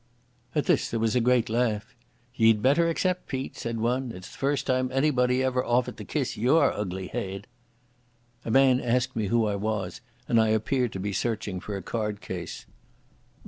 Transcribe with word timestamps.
At 0.55 0.65
this 0.65 0.89
there 0.89 0.99
was 0.99 1.15
a 1.15 1.19
great 1.21 1.47
laugh. 1.47 1.93
"Ye'd 2.33 2.63
better 2.63 2.89
accept, 2.89 3.27
Pete," 3.27 3.55
said 3.55 3.79
one. 3.79 4.11
"It's 4.11 4.31
the 4.31 4.37
first 4.39 4.65
time 4.65 4.89
anybody 4.91 5.43
ever 5.43 5.63
offered 5.63 5.97
to 5.97 6.03
kiss 6.03 6.35
your 6.35 6.73
ugly 6.73 7.09
heid." 7.09 7.45
A 8.43 8.49
man 8.49 8.79
asked 8.79 9.15
me 9.15 9.27
who 9.27 9.45
I 9.45 9.55
was, 9.57 10.01
and 10.27 10.41
I 10.41 10.47
appeared 10.47 10.91
to 10.93 10.99
be 10.99 11.13
searching 11.13 11.59
for 11.59 11.77
a 11.77 11.83
card 11.83 12.19
case. 12.19 12.65